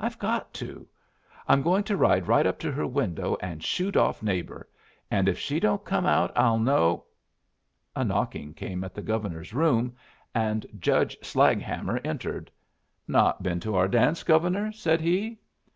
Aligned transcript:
"I've 0.00 0.18
got 0.18 0.52
to. 0.54 0.88
I'm 1.46 1.62
going 1.62 1.84
to 1.84 1.96
ride 1.96 2.26
right 2.26 2.44
up 2.44 2.58
to 2.58 2.72
her 2.72 2.88
window 2.88 3.36
and 3.40 3.62
shoot 3.62 3.96
off 3.96 4.20
'Neighbor,' 4.20 4.68
and 5.12 5.28
if 5.28 5.38
she 5.38 5.60
don't 5.60 5.84
come 5.84 6.06
out 6.06 6.32
I'll 6.34 6.58
know" 6.58 7.04
A 7.94 8.02
knocking 8.04 8.52
came 8.52 8.82
at 8.82 8.94
the 8.96 9.00
Governor's 9.02 9.54
room, 9.54 9.94
and 10.34 10.66
Judge 10.80 11.16
Slaghammer 11.22 12.00
entered. 12.04 12.50
"Not 13.06 13.44
been 13.44 13.60
to 13.60 13.76
our 13.76 13.86
dance, 13.86 14.24
Governor?" 14.24 14.72
said 14.72 15.00
he. 15.00 15.38